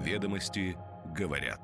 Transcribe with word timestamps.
Ведомости 0.00 0.78
говорят. 1.14 1.60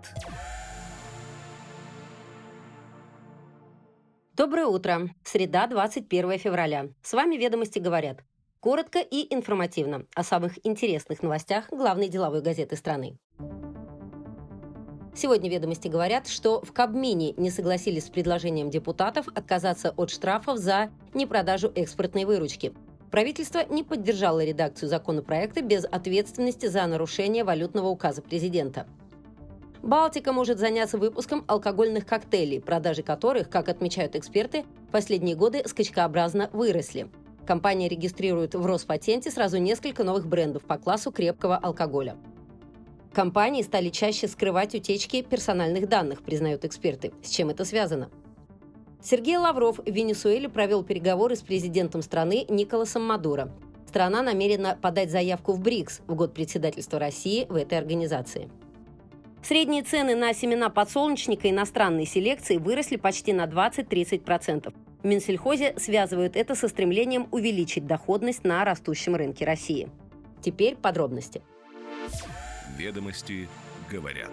Доброе 4.35 4.66
утро. 4.66 5.09
Среда, 5.24 5.66
21 5.66 6.38
февраля. 6.38 6.88
С 7.03 7.14
вами 7.14 7.37
«Ведомости 7.37 7.79
говорят». 7.79 8.19
Коротко 8.61 8.99
и 8.99 9.33
информативно 9.35 10.04
о 10.14 10.22
самых 10.22 10.64
интересных 10.67 11.22
новостях 11.22 11.71
главной 11.71 12.09
деловой 12.09 12.43
газеты 12.43 12.77
страны. 12.77 13.17
Сегодня 15.14 15.48
«Ведомости» 15.48 15.88
говорят, 15.88 16.28
что 16.28 16.60
в 16.60 16.74
Кабмине 16.74 17.32
не 17.38 17.48
согласились 17.48 18.05
с 18.05 18.10
предложением 18.10 18.68
депутатов 18.68 19.28
отказаться 19.28 19.95
от 19.96 20.10
штрафов 20.10 20.59
за 20.59 20.91
непродажу 21.14 21.73
экспортной 21.74 22.27
выручки. 22.27 22.74
Правительство 23.16 23.64
не 23.70 23.83
поддержало 23.83 24.45
редакцию 24.45 24.91
законопроекта 24.91 25.62
без 25.62 25.87
ответственности 25.87 26.66
за 26.66 26.87
нарушение 26.87 27.45
валютного 27.45 27.88
указа 27.88 28.20
президента. 28.20 28.87
Балтика 29.82 30.34
может 30.34 30.58
заняться 30.58 30.98
выпуском 30.98 31.42
алкогольных 31.46 32.05
коктейлей, 32.05 32.60
продажи 32.60 33.02
которых, 33.02 33.48
как 33.48 33.70
отмечают 33.70 34.16
эксперты, 34.16 34.66
последние 34.92 35.34
годы 35.34 35.62
скачкообразно 35.64 36.50
выросли. 36.52 37.08
Компания 37.46 37.88
регистрирует 37.88 38.55
в 38.55 38.66
Роспатенте 38.66 39.30
сразу 39.30 39.56
несколько 39.56 40.05
новых 40.05 40.27
брендов 40.27 40.64
по 40.64 40.77
классу 40.77 41.10
крепкого 41.10 41.56
алкоголя. 41.56 42.19
Компании 43.14 43.62
стали 43.62 43.88
чаще 43.88 44.28
скрывать 44.28 44.74
утечки 44.74 45.22
персональных 45.22 45.88
данных, 45.88 46.22
признают 46.22 46.66
эксперты. 46.66 47.14
С 47.22 47.30
чем 47.30 47.48
это 47.48 47.64
связано? 47.64 48.10
Сергей 49.02 49.36
Лавров 49.36 49.78
в 49.78 49.91
Венесуэле 49.91 50.48
провел 50.48 50.82
переговоры 50.82 51.36
с 51.36 51.42
президентом 51.42 52.02
страны 52.02 52.45
Николасом 52.48 53.05
Мадуро. 53.05 53.52
Страна 53.88 54.22
намерена 54.22 54.77
подать 54.80 55.10
заявку 55.10 55.52
в 55.52 55.60
БРИКС 55.60 56.00
в 56.06 56.14
год 56.14 56.34
председательства 56.34 56.98
России 56.98 57.46
в 57.48 57.55
этой 57.55 57.78
организации. 57.78 58.50
Средние 59.42 59.84
цены 59.84 60.16
на 60.16 60.34
семена 60.34 60.70
подсолнечника 60.70 61.48
иностранной 61.48 62.05
селекции 62.05 62.56
выросли 62.56 62.97
почти 62.97 63.33
на 63.33 63.44
20-30%. 63.44 64.74
В 65.02 65.06
Минсельхозе 65.06 65.74
связывают 65.78 66.34
это 66.34 66.56
со 66.56 66.67
стремлением 66.67 67.28
увеличить 67.30 67.86
доходность 67.86 68.42
на 68.42 68.64
растущем 68.64 69.14
рынке 69.14 69.44
России. 69.44 69.89
Теперь 70.42 70.74
подробности. 70.74 71.42
Ведомости 72.77 73.48
говорят. 73.89 74.33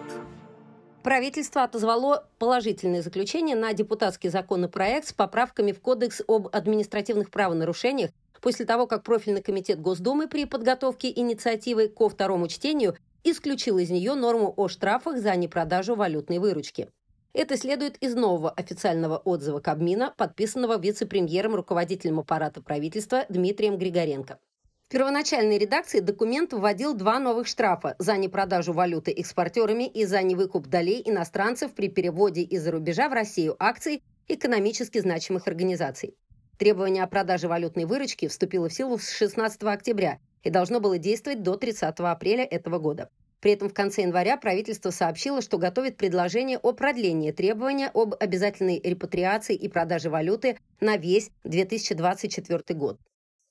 Правительство 1.04 1.64
отозвало 1.64 2.26
положительное 2.38 3.02
заключение 3.02 3.54
на 3.54 3.74
депутатский 3.74 4.30
законопроект 4.30 5.08
с 5.08 5.12
поправками 5.12 5.70
в 5.70 5.80
Кодекс 5.82 6.22
об 6.26 6.48
административных 6.50 7.30
правонарушениях 7.30 8.10
после 8.40 8.64
того, 8.64 8.86
как 8.86 9.02
профильный 9.02 9.42
комитет 9.42 9.82
Госдумы 9.82 10.28
при 10.28 10.46
подготовке 10.46 11.12
инициативы 11.14 11.88
ко 11.88 12.08
второму 12.08 12.48
чтению 12.48 12.96
исключил 13.22 13.76
из 13.76 13.90
нее 13.90 14.14
норму 14.14 14.54
о 14.56 14.68
штрафах 14.68 15.18
за 15.18 15.36
непродажу 15.36 15.94
валютной 15.94 16.38
выручки. 16.38 16.88
Это 17.34 17.58
следует 17.58 17.98
из 17.98 18.14
нового 18.14 18.48
официального 18.48 19.18
отзыва 19.18 19.60
Кабмина, 19.60 20.14
подписанного 20.16 20.78
вице-премьером 20.78 21.54
руководителем 21.54 22.20
аппарата 22.20 22.62
правительства 22.62 23.26
Дмитрием 23.28 23.76
Григоренко. 23.76 24.38
В 24.86 24.92
первоначальной 24.94 25.56
редакции 25.56 26.00
документ 26.00 26.52
вводил 26.52 26.94
два 26.94 27.18
новых 27.18 27.46
штрафа 27.46 27.96
за 27.98 28.18
непродажу 28.18 28.74
валюты 28.74 29.12
экспортерами 29.12 29.88
и 29.88 30.04
за 30.04 30.22
невыкуп 30.22 30.66
долей 30.66 31.02
иностранцев 31.04 31.72
при 31.72 31.88
переводе 31.88 32.42
из-за 32.42 32.70
рубежа 32.70 33.08
в 33.08 33.14
Россию 33.14 33.56
акций 33.58 34.02
экономически 34.28 34.98
значимых 34.98 35.48
организаций. 35.48 36.14
Требование 36.58 37.02
о 37.02 37.06
продаже 37.06 37.48
валютной 37.48 37.86
выручки 37.86 38.28
вступило 38.28 38.68
в 38.68 38.74
силу 38.74 38.98
с 38.98 39.10
16 39.10 39.62
октября 39.64 40.18
и 40.42 40.50
должно 40.50 40.80
было 40.80 40.98
действовать 40.98 41.42
до 41.42 41.56
30 41.56 41.98
апреля 42.00 42.44
этого 42.44 42.78
года. 42.78 43.08
При 43.40 43.52
этом 43.52 43.70
в 43.70 43.74
конце 43.74 44.02
января 44.02 44.36
правительство 44.36 44.90
сообщило, 44.90 45.40
что 45.40 45.56
готовит 45.56 45.96
предложение 45.96 46.58
о 46.58 46.72
продлении 46.72 47.32
требования 47.32 47.90
об 47.92 48.14
обязательной 48.20 48.80
репатриации 48.84 49.56
и 49.56 49.68
продаже 49.68 50.10
валюты 50.10 50.58
на 50.80 50.98
весь 50.98 51.30
2024 51.44 52.78
год. 52.78 53.00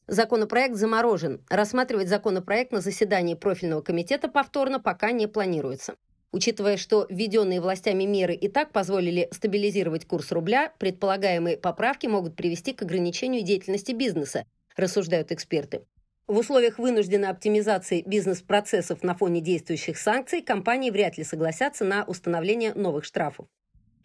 Законопроект 0.07 0.75
заморожен. 0.75 1.41
Рассматривать 1.49 2.09
законопроект 2.09 2.71
на 2.73 2.81
заседании 2.81 3.35
профильного 3.35 3.81
комитета 3.81 4.27
повторно 4.27 4.79
пока 4.81 5.11
не 5.11 5.27
планируется. 5.27 5.95
Учитывая, 6.33 6.77
что 6.77 7.05
введенные 7.09 7.61
властями 7.61 8.03
меры 8.03 8.33
и 8.33 8.49
так 8.49 8.71
позволили 8.71 9.29
стабилизировать 9.31 10.05
курс 10.05 10.31
рубля, 10.31 10.73
предполагаемые 10.77 11.57
поправки 11.57 12.07
могут 12.07 12.35
привести 12.35 12.73
к 12.73 12.81
ограничению 12.81 13.43
деятельности 13.43 13.91
бизнеса, 13.93 14.45
рассуждают 14.75 15.31
эксперты. 15.31 15.83
В 16.27 16.37
условиях 16.37 16.79
вынужденной 16.79 17.29
оптимизации 17.29 18.01
бизнес-процессов 18.05 19.03
на 19.03 19.13
фоне 19.13 19.41
действующих 19.41 19.97
санкций 19.97 20.41
компании 20.41 20.89
вряд 20.89 21.17
ли 21.17 21.23
согласятся 21.23 21.85
на 21.85 22.03
установление 22.05 22.73
новых 22.73 23.05
штрафов. 23.05 23.47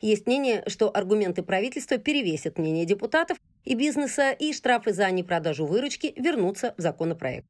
Есть 0.00 0.26
мнение, 0.26 0.62
что 0.68 0.94
аргументы 0.94 1.42
правительства 1.42 1.98
перевесят 1.98 2.58
мнение 2.58 2.84
депутатов 2.84 3.38
и 3.68 3.74
бизнеса, 3.74 4.30
и 4.30 4.54
штрафы 4.54 4.94
за 4.94 5.10
непродажу 5.10 5.66
выручки 5.66 6.14
вернутся 6.16 6.74
в 6.78 6.80
законопроект. 6.80 7.46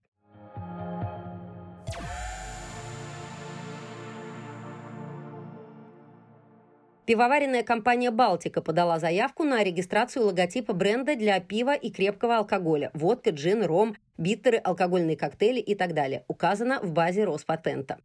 Пивоваренная 7.07 7.63
компания 7.63 8.11
«Балтика» 8.11 8.61
подала 8.61 8.99
заявку 8.99 9.45
на 9.45 9.63
регистрацию 9.63 10.27
логотипа 10.27 10.75
бренда 10.75 11.15
для 11.15 11.41
пива 11.41 11.75
и 11.75 11.91
крепкого 11.91 12.39
алкоголя– 12.39 12.91
водка, 12.95 13.31
джин, 13.31 13.65
ром, 13.65 13.97
биттеры, 14.19 14.59
алкогольные 14.59 15.17
коктейли 15.17 15.61
и 15.61 15.75
так 15.77 15.95
далее. 15.95 16.25
Указано 16.27 16.81
в 16.83 16.93
базе 16.93 17.25
Роспатента. 17.25 17.99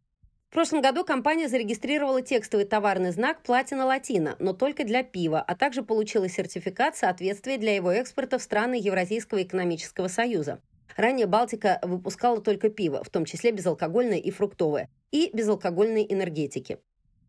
В 0.54 0.56
прошлом 0.56 0.82
году 0.82 1.04
компания 1.04 1.48
зарегистрировала 1.48 2.22
текстовый 2.22 2.64
товарный 2.64 3.10
знак 3.10 3.42
«Платина 3.42 3.86
Латина», 3.86 4.36
но 4.38 4.52
только 4.52 4.84
для 4.84 5.02
пива, 5.02 5.42
а 5.44 5.56
также 5.56 5.82
получила 5.82 6.28
сертификат 6.28 6.96
соответствия 6.96 7.58
для 7.58 7.74
его 7.74 7.90
экспорта 7.90 8.38
в 8.38 8.42
страны 8.42 8.76
Евразийского 8.80 9.42
экономического 9.42 10.06
союза. 10.06 10.60
Ранее 10.96 11.26
«Балтика» 11.26 11.80
выпускала 11.82 12.40
только 12.40 12.68
пиво, 12.68 13.02
в 13.02 13.10
том 13.10 13.24
числе 13.24 13.50
безалкогольное 13.50 14.18
и 14.18 14.30
фруктовое, 14.30 14.88
и 15.10 15.28
безалкогольные 15.34 16.14
энергетики. 16.14 16.78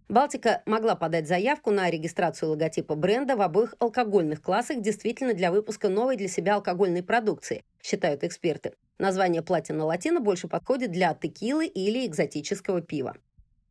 «Балтика» 0.08 0.62
могла 0.68 0.94
подать 0.94 1.28
заявку 1.28 1.72
на 1.72 1.90
регистрацию 1.90 2.52
логотипа 2.52 2.94
бренда 2.94 3.36
в 3.36 3.42
обоих 3.42 3.74
алкогольных 3.80 4.44
классах 4.44 4.82
действительно 4.82 5.34
для 5.34 5.52
выпуска 5.52 5.90
новой 5.90 6.16
для 6.16 6.28
себя 6.28 6.58
алкогольной 6.58 7.02
продукции, 7.02 7.64
считают 7.82 8.24
эксперты. 8.24 8.74
Название 8.98 9.42
«Платина 9.42 9.84
Латина» 9.84 10.22
больше 10.22 10.48
подходит 10.48 10.92
для 10.92 11.14
текилы 11.14 11.66
или 11.66 12.06
экзотического 12.06 12.82
пива. 12.82 13.16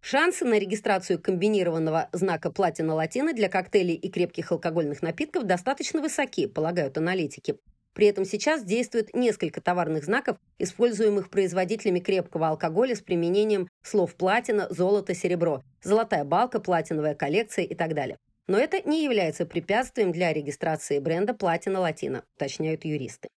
Шансы 0.03 0.45
на 0.45 0.59
регистрацию 0.59 1.19
комбинированного 1.19 2.11
знака 2.13 2.51
«Платина 2.51 2.95
Латина» 2.95 3.33
для 3.33 3.49
коктейлей 3.49 3.95
и 3.95 4.11
крепких 4.11 4.53
алкогольных 4.53 5.01
напитков 5.01 5.45
достаточно 5.45 6.03
высоки, 6.03 6.47
полагают 6.47 6.99
аналитики. 6.99 7.57
При 7.95 8.09
этом 8.09 8.27
сейчас 8.27 8.65
действует 8.65 9.15
несколько 9.15 9.63
товарных 9.63 10.05
знаков, 10.05 10.37
используемых 10.59 11.31
производителями 11.31 12.01
крепкого 12.01 12.49
алкоголя 12.49 12.95
с 12.95 13.01
применением 13.01 13.67
слов 13.83 14.15
«платина», 14.17 14.67
«золото», 14.69 15.15
«серебро», 15.15 15.63
«золотая 15.83 16.25
балка», 16.25 16.61
«платиновая 16.61 17.15
коллекция» 17.15 17.65
и 17.65 17.75
так 17.75 17.95
далее. 17.95 18.19
Но 18.47 18.59
это 18.59 18.87
не 18.87 19.05
является 19.05 19.47
препятствием 19.47 20.13
для 20.13 20.35
регистрации 20.35 20.99
бренда 20.99 21.33
«Платина 21.33 21.81
Латина», 21.81 22.25
уточняют 22.37 22.85
юристы. 22.85 23.29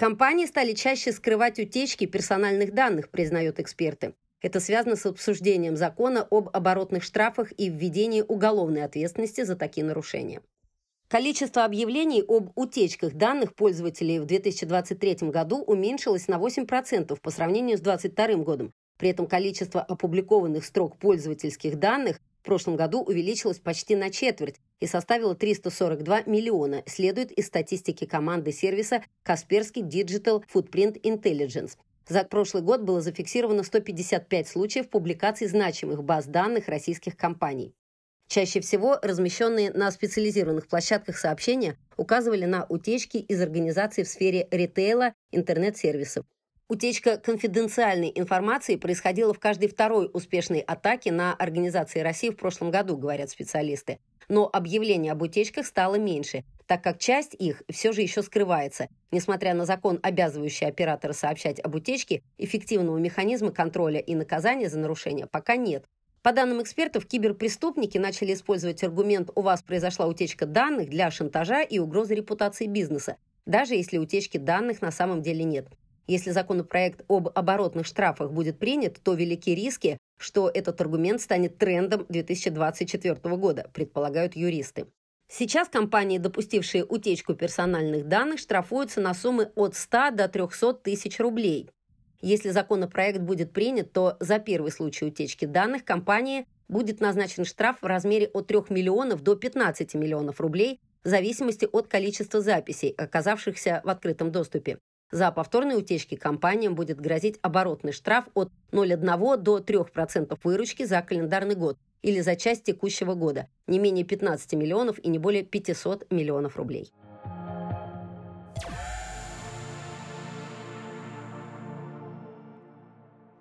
Компании 0.00 0.46
стали 0.46 0.72
чаще 0.72 1.12
скрывать 1.12 1.58
утечки 1.58 2.06
персональных 2.06 2.72
данных, 2.72 3.10
признают 3.10 3.60
эксперты. 3.60 4.14
Это 4.40 4.58
связано 4.58 4.96
с 4.96 5.04
обсуждением 5.04 5.76
закона 5.76 6.26
об 6.30 6.48
оборотных 6.54 7.02
штрафах 7.02 7.52
и 7.58 7.68
введении 7.68 8.24
уголовной 8.26 8.82
ответственности 8.82 9.44
за 9.44 9.56
такие 9.56 9.84
нарушения. 9.84 10.40
Количество 11.08 11.66
объявлений 11.66 12.24
об 12.26 12.50
утечках 12.54 13.12
данных 13.12 13.54
пользователей 13.54 14.20
в 14.20 14.24
2023 14.24 15.28
году 15.28 15.58
уменьшилось 15.58 16.28
на 16.28 16.36
8% 16.36 17.20
по 17.20 17.30
сравнению 17.30 17.76
с 17.76 17.82
2022 17.82 18.42
годом. 18.42 18.72
При 18.96 19.10
этом 19.10 19.26
количество 19.26 19.82
опубликованных 19.82 20.64
строк 20.64 20.96
пользовательских 20.96 21.78
данных 21.78 22.20
в 22.40 22.42
прошлом 22.42 22.76
году 22.76 23.02
увеличилось 23.02 23.58
почти 23.58 23.94
на 23.94 24.10
четверть 24.10 24.56
и 24.80 24.86
составило 24.86 25.34
342 25.34 26.22
миллиона, 26.22 26.82
следует 26.86 27.30
из 27.32 27.46
статистики 27.46 28.06
команды 28.06 28.50
сервиса 28.50 29.04
Kaspersky 29.26 29.82
Digital 29.82 30.42
Footprint 30.52 31.02
Intelligence. 31.02 31.76
За 32.08 32.24
прошлый 32.24 32.62
год 32.62 32.80
было 32.80 33.02
зафиксировано 33.02 33.62
155 33.62 34.48
случаев 34.48 34.88
публикаций 34.88 35.48
значимых 35.48 36.02
баз 36.02 36.26
данных 36.26 36.68
российских 36.68 37.16
компаний. 37.16 37.74
Чаще 38.26 38.60
всего 38.60 38.98
размещенные 39.02 39.70
на 39.72 39.90
специализированных 39.90 40.66
площадках 40.66 41.18
сообщения 41.18 41.76
указывали 41.96 42.46
на 42.46 42.64
утечки 42.68 43.18
из 43.18 43.40
организаций 43.42 44.04
в 44.04 44.08
сфере 44.08 44.48
ритейла, 44.50 45.12
интернет-сервисов. 45.30 46.24
Утечка 46.70 47.16
конфиденциальной 47.16 48.12
информации 48.14 48.76
происходила 48.76 49.34
в 49.34 49.40
каждой 49.40 49.66
второй 49.66 50.08
успешной 50.12 50.60
атаке 50.60 51.10
на 51.10 51.34
организации 51.34 51.98
России 51.98 52.30
в 52.30 52.36
прошлом 52.36 52.70
году, 52.70 52.96
говорят 52.96 53.28
специалисты. 53.28 53.98
Но 54.28 54.48
объявлений 54.52 55.08
об 55.08 55.20
утечках 55.20 55.66
стало 55.66 55.96
меньше– 55.96 56.44
так 56.68 56.84
как 56.84 57.00
часть 57.00 57.34
их 57.34 57.64
все 57.68 57.90
же 57.90 58.02
еще 58.02 58.22
скрывается. 58.22 58.86
Несмотря 59.10 59.54
на 59.54 59.64
закон, 59.64 59.98
обязывающий 60.04 60.68
оператора 60.68 61.12
сообщать 61.12 61.58
об 61.58 61.74
утечке, 61.74 62.22
эффективного 62.38 62.98
механизма 62.98 63.50
контроля 63.50 63.98
и 63.98 64.14
наказания 64.14 64.68
за 64.68 64.78
нарушение 64.78 65.26
пока 65.26 65.56
нет. 65.56 65.84
По 66.22 66.32
данным 66.32 66.62
экспертов, 66.62 67.06
киберпреступники 67.06 67.98
начали 67.98 68.34
использовать 68.34 68.84
аргумент 68.84 69.30
«у 69.34 69.42
вас 69.42 69.64
произошла 69.64 70.06
утечка 70.06 70.46
данных» 70.46 70.88
для 70.90 71.10
шантажа 71.10 71.62
и 71.62 71.80
угрозы 71.80 72.14
репутации 72.14 72.66
бизнеса, 72.66 73.16
даже 73.46 73.74
если 73.74 73.98
утечки 73.98 74.38
данных 74.38 74.80
на 74.80 74.92
самом 74.92 75.22
деле 75.22 75.42
нет. 75.42 75.66
Если 76.06 76.30
законопроект 76.30 77.04
об 77.08 77.28
оборотных 77.34 77.86
штрафах 77.86 78.32
будет 78.32 78.58
принят, 78.58 79.00
то 79.02 79.14
велики 79.14 79.54
риски, 79.54 79.98
что 80.18 80.50
этот 80.52 80.80
аргумент 80.80 81.20
станет 81.20 81.58
трендом 81.58 82.06
2024 82.08 83.14
года, 83.36 83.70
предполагают 83.72 84.36
юристы. 84.36 84.86
Сейчас 85.28 85.68
компании, 85.68 86.18
допустившие 86.18 86.84
утечку 86.84 87.34
персональных 87.34 88.08
данных, 88.08 88.40
штрафуются 88.40 89.00
на 89.00 89.14
суммы 89.14 89.52
от 89.54 89.76
100 89.76 90.10
до 90.10 90.28
300 90.28 90.74
тысяч 90.74 91.20
рублей. 91.20 91.70
Если 92.20 92.50
законопроект 92.50 93.20
будет 93.20 93.52
принят, 93.52 93.92
то 93.92 94.16
за 94.18 94.40
первый 94.40 94.72
случай 94.72 95.04
утечки 95.04 95.44
данных 95.44 95.84
компании 95.84 96.46
будет 96.68 97.00
назначен 97.00 97.44
штраф 97.44 97.76
в 97.80 97.86
размере 97.86 98.26
от 98.26 98.48
3 98.48 98.58
миллионов 98.70 99.22
до 99.22 99.36
15 99.36 99.94
миллионов 99.94 100.40
рублей 100.40 100.80
в 101.04 101.08
зависимости 101.08 101.68
от 101.70 101.86
количества 101.86 102.40
записей, 102.40 102.90
оказавшихся 102.90 103.80
в 103.84 103.88
открытом 103.88 104.32
доступе. 104.32 104.78
За 105.10 105.32
повторные 105.32 105.76
утечки 105.76 106.14
компаниям 106.14 106.76
будет 106.76 107.00
грозить 107.00 107.38
оборотный 107.42 107.92
штраф 107.92 108.26
от 108.34 108.50
0,1 108.70 109.36
до 109.38 109.58
3% 109.58 110.38
выручки 110.44 110.84
за 110.84 111.02
календарный 111.02 111.56
год 111.56 111.78
или 112.02 112.20
за 112.20 112.36
часть 112.36 112.62
текущего 112.62 113.14
года, 113.14 113.48
не 113.66 113.80
менее 113.80 114.04
15 114.04 114.52
миллионов 114.54 114.98
и 115.00 115.08
не 115.08 115.18
более 115.18 115.42
500 115.42 116.10
миллионов 116.12 116.56
рублей. 116.56 116.92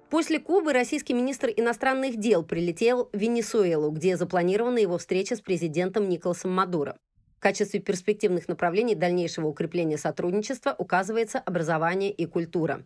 После 0.10 0.40
Кубы 0.40 0.74
российский 0.74 1.14
министр 1.14 1.50
иностранных 1.56 2.18
дел 2.18 2.44
прилетел 2.44 3.10
в 3.14 3.18
Венесуэлу, 3.18 3.92
где 3.92 4.18
запланирована 4.18 4.80
его 4.80 4.98
встреча 4.98 5.36
с 5.36 5.42
президентом 5.42 6.10
Николасом 6.10 6.52
Мадуро. 6.52 6.98
В 7.40 7.42
качестве 7.42 7.80
перспективных 7.80 8.50
направлений 8.50 8.96
дальнейшего 8.96 9.48
укрепления 9.48 9.98
сотрудничества 9.98 10.76
указывается 10.78 11.40
образование 11.40 12.12
и 12.12 12.26
культура. 12.26 12.86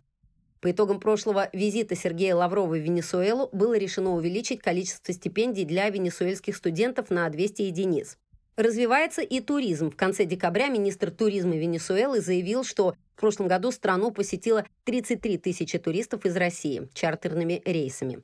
По 0.60 0.70
итогам 0.70 1.00
прошлого 1.00 1.50
визита 1.52 1.96
Сергея 1.96 2.36
Лаврова 2.36 2.74
в 2.74 2.78
Венесуэлу 2.78 3.48
было 3.50 3.76
решено 3.76 4.14
увеличить 4.14 4.62
количество 4.62 5.12
стипендий 5.12 5.64
для 5.64 5.90
венесуэльских 5.90 6.54
студентов 6.54 7.10
на 7.10 7.28
200 7.28 7.62
единиц. 7.62 8.16
Развивается 8.54 9.22
и 9.22 9.40
туризм. 9.40 9.90
В 9.90 9.96
конце 9.96 10.24
декабря 10.24 10.68
министр 10.68 11.10
туризма 11.10 11.56
Венесуэлы 11.56 12.20
заявил, 12.20 12.62
что 12.62 12.94
в 13.16 13.20
прошлом 13.20 13.48
году 13.48 13.72
страну 13.72 14.12
посетило 14.12 14.64
33 14.84 15.36
тысячи 15.38 15.78
туристов 15.80 16.26
из 16.26 16.36
России 16.36 16.88
чартерными 16.94 17.60
рейсами. 17.64 18.22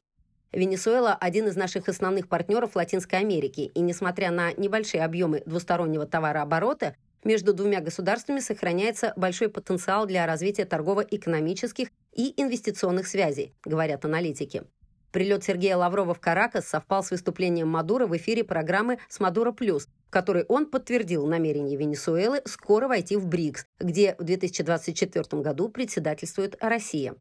Венесуэла– 0.53 1.17
один 1.21 1.47
из 1.47 1.55
наших 1.55 1.89
основных 1.89 2.29
партнеров 2.29 2.75
Латинской 2.75 3.21
Америки, 3.21 3.71
и 3.73 3.81
несмотря 3.81 4.33
на 4.33 4.53
небольшие 4.53 5.05
объемы 5.05 5.43
двустороннего 5.47 6.07
товарооборота, 6.07 6.97
между 7.23 7.55
двумя 7.55 7.81
государствами 7.81 8.41
сохраняется 8.41 9.13
большой 9.15 9.49
потенциал 9.49 10.07
для 10.07 10.27
развития 10.27 10.65
торгово-экономических 10.65 11.89
и 12.13 12.35
инвестиционных 12.41 13.07
связей, 13.07 13.55
говорят 13.65 14.05
аналитики. 14.05 14.65
Прилет 15.13 15.45
Сергея 15.45 15.77
Лаврова 15.77 16.15
в 16.15 16.21
Каракас 16.21 16.67
совпал 16.67 17.05
с 17.05 17.11
выступлением 17.11 17.69
Мадуро 17.69 18.07
в 18.07 18.17
эфире 18.17 18.43
программы 18.43 18.99
«С 19.09 19.21
Мадуро 19.21 19.53
плюс», 19.53 19.87
в 20.07 20.11
которой 20.11 20.45
он 20.45 20.67
подтвердил 20.67 21.27
намерение 21.27 21.77
Венесуэлы 21.77 22.43
скоро 22.45 22.89
войти 22.89 23.17
в 23.17 23.27
БРИКС, 23.27 23.67
где 23.81 24.15
в 24.19 24.25
2024 24.25 25.43
году 25.43 25.69
председательствует 25.69 26.57
Россия. 26.61 27.15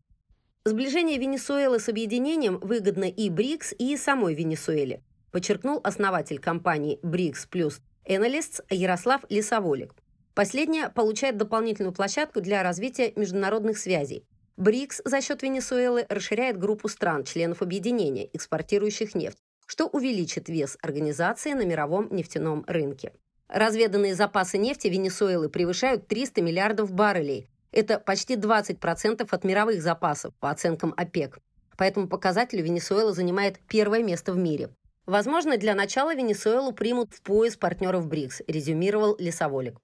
Сближение 0.66 1.18
Венесуэлы 1.18 1.80
с 1.80 1.88
объединением 1.88 2.60
выгодно 2.60 3.06
и 3.06 3.30
БРИКС, 3.30 3.76
и 3.80 3.96
самой 3.96 4.36
Венесуэле, 4.36 5.02
подчеркнул 5.32 5.80
основатель 5.86 6.38
компании 6.38 7.00
БРИКС 7.02 7.46
плюс 7.46 7.80
Analysts 8.06 8.62
Ярослав 8.70 9.22
Лисоволик. 9.30 9.96
Последняя 10.36 10.90
получает 10.90 11.38
дополнительную 11.38 11.94
площадку 11.94 12.42
для 12.42 12.62
развития 12.62 13.14
международных 13.16 13.78
связей. 13.78 14.26
БРИКС 14.58 15.02
за 15.06 15.22
счет 15.22 15.44
Венесуэлы 15.44 16.06
расширяет 16.10 16.60
группу 16.60 16.90
стран, 16.90 17.24
членов 17.24 17.62
объединения, 17.62 18.30
экспортирующих 18.34 19.16
нефть, 19.16 19.38
что 19.66 19.88
увеличит 19.88 20.50
вес 20.50 20.78
организации 20.82 21.54
на 21.54 21.66
мировом 21.66 22.10
нефтяном 22.14 22.66
рынке. 22.68 23.14
Разведанные 23.48 24.14
запасы 24.14 24.58
нефти 24.58 24.90
Венесуэлы 24.90 25.48
превышают 25.48 26.08
300 26.08 26.42
миллиардов 26.42 26.92
баррелей. 26.92 27.48
Это 27.72 28.00
почти 28.00 28.36
20% 28.36 29.28
от 29.30 29.44
мировых 29.44 29.82
запасов, 29.82 30.34
по 30.40 30.50
оценкам 30.50 30.94
ОПЕК. 30.98 31.40
По 31.78 31.84
этому 31.84 32.08
показателю 32.08 32.64
Венесуэла 32.64 33.14
занимает 33.14 33.60
первое 33.68 34.04
место 34.04 34.34
в 34.34 34.38
мире. 34.38 34.70
Возможно, 35.06 35.58
для 35.58 35.76
начала 35.76 36.14
Венесуэлу 36.14 36.72
примут 36.72 37.14
в 37.14 37.22
пояс 37.22 37.56
партнеров 37.56 38.08
БРИКС, 38.08 38.42
резюмировал 38.48 39.16
Лесоволик. 39.18 39.80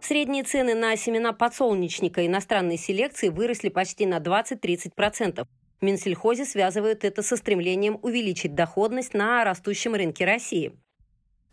Средние 0.00 0.44
цены 0.44 0.74
на 0.74 0.94
семена 0.96 1.32
подсолнечника 1.32 2.26
иностранной 2.26 2.76
селекции 2.76 3.30
выросли 3.30 3.70
почти 3.70 4.04
на 4.04 4.18
20-30%. 4.18 5.46
В 5.80 5.82
Минсельхозе 5.82 6.44
связывают 6.44 7.04
это 7.04 7.22
со 7.22 7.36
стремлением 7.36 7.98
увеличить 8.02 8.54
доходность 8.54 9.14
на 9.14 9.44
растущем 9.44 9.94
рынке 9.94 10.26
России. 10.26 10.78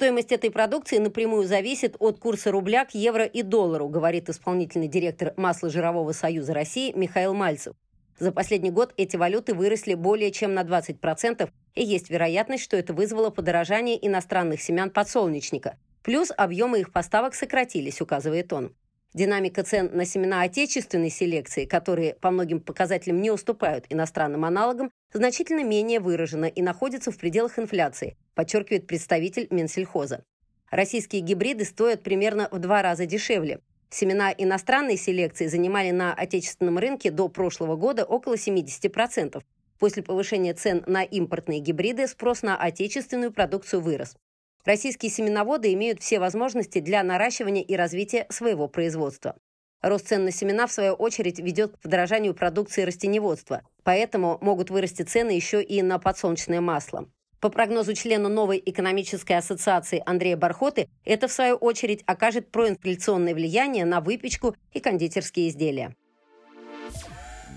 Стоимость 0.01 0.31
этой 0.31 0.49
продукции 0.49 0.97
напрямую 0.97 1.45
зависит 1.45 1.95
от 1.99 2.17
курса 2.17 2.49
рубля 2.49 2.85
к 2.85 2.95
евро 2.95 3.23
и 3.23 3.43
доллару, 3.43 3.87
говорит 3.87 4.29
исполнительный 4.29 4.87
директор 4.87 5.31
Масло-жирового 5.37 6.11
союза 6.11 6.55
России 6.55 6.91
Михаил 6.95 7.35
Мальцев. 7.35 7.75
За 8.17 8.31
последний 8.31 8.71
год 8.71 8.95
эти 8.97 9.15
валюты 9.15 9.53
выросли 9.53 9.93
более 9.93 10.31
чем 10.31 10.55
на 10.55 10.63
20%, 10.63 11.47
и 11.75 11.83
есть 11.83 12.09
вероятность, 12.09 12.63
что 12.63 12.77
это 12.77 12.95
вызвало 12.95 13.29
подорожание 13.29 14.03
иностранных 14.03 14.59
семян 14.63 14.89
подсолнечника. 14.89 15.77
Плюс 16.01 16.31
объемы 16.35 16.79
их 16.79 16.91
поставок 16.91 17.35
сократились, 17.35 18.01
указывает 18.01 18.51
он. 18.53 18.73
Динамика 19.13 19.61
цен 19.61 19.91
на 19.93 20.05
семена 20.05 20.41
отечественной 20.41 21.11
селекции, 21.11 21.65
которые 21.65 22.15
по 22.15 22.31
многим 22.31 22.59
показателям 22.59 23.21
не 23.21 23.29
уступают 23.29 23.85
иностранным 23.89 24.45
аналогам, 24.45 24.89
значительно 25.13 25.63
менее 25.63 25.99
выражена 25.99 26.45
и 26.45 26.63
находится 26.63 27.11
в 27.11 27.17
пределах 27.19 27.59
инфляции, 27.59 28.17
подчеркивает 28.35 28.87
представитель 28.87 29.47
Минсельхоза. 29.49 30.23
Российские 30.69 31.21
гибриды 31.21 31.65
стоят 31.65 32.01
примерно 32.01 32.47
в 32.51 32.59
два 32.59 32.81
раза 32.81 33.05
дешевле. 33.05 33.59
Семена 33.89 34.33
иностранной 34.37 34.95
селекции 34.95 35.47
занимали 35.47 35.91
на 35.91 36.13
отечественном 36.13 36.77
рынке 36.77 37.11
до 37.11 37.27
прошлого 37.27 37.75
года 37.75 38.05
около 38.05 38.35
70%. 38.35 39.43
После 39.79 40.01
повышения 40.01 40.53
цен 40.53 40.83
на 40.87 41.03
импортные 41.03 41.59
гибриды 41.59 42.07
спрос 42.07 42.41
на 42.41 42.55
отечественную 42.55 43.33
продукцию 43.33 43.81
вырос. 43.81 44.15
Российские 44.63 45.11
семеноводы 45.11 45.73
имеют 45.73 46.01
все 46.01 46.19
возможности 46.19 46.79
для 46.79 47.03
наращивания 47.03 47.63
и 47.63 47.75
развития 47.75 48.27
своего 48.29 48.67
производства. 48.67 49.35
Рост 49.81 50.07
цен 50.07 50.23
на 50.23 50.31
семена, 50.31 50.67
в 50.67 50.71
свою 50.71 50.93
очередь, 50.93 51.39
ведет 51.39 51.75
к 51.75 51.79
подорожанию 51.79 52.35
продукции 52.35 52.83
растеневодства, 52.83 53.63
поэтому 53.83 54.37
могут 54.39 54.69
вырасти 54.69 55.01
цены 55.01 55.31
еще 55.31 55.63
и 55.63 55.81
на 55.81 55.97
подсолнечное 55.97 56.61
масло. 56.61 57.09
По 57.41 57.49
прогнозу 57.49 57.95
члена 57.95 58.29
новой 58.29 58.61
экономической 58.63 59.33
ассоциации 59.33 60.03
Андрея 60.05 60.37
Бархоты, 60.37 60.87
это, 61.03 61.27
в 61.27 61.31
свою 61.31 61.55
очередь, 61.55 62.03
окажет 62.05 62.51
проинфляционное 62.51 63.33
влияние 63.33 63.83
на 63.83 63.99
выпечку 63.99 64.55
и 64.73 64.79
кондитерские 64.79 65.49
изделия. 65.49 65.95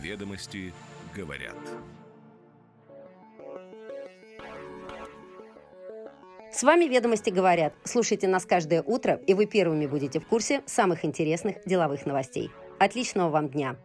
Ведомости 0.00 0.72
говорят. 1.14 1.54
С 6.50 6.62
вами 6.62 6.84
«Ведомости 6.84 7.30
говорят». 7.30 7.74
Слушайте 7.84 8.26
нас 8.28 8.46
каждое 8.46 8.80
утро, 8.80 9.20
и 9.26 9.34
вы 9.34 9.46
первыми 9.46 9.86
будете 9.86 10.20
в 10.20 10.26
курсе 10.26 10.62
самых 10.66 11.04
интересных 11.04 11.56
деловых 11.66 12.06
новостей. 12.06 12.50
Отличного 12.78 13.28
вам 13.28 13.48
дня! 13.48 13.76